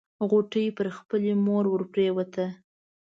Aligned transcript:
غوټۍ 0.29 0.65
پر 0.77 0.87
خپلې 0.97 1.31
مور 1.45 1.65
ورپريوته. 1.69 2.45